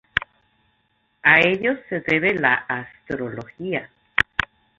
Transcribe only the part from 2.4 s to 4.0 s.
"astrología".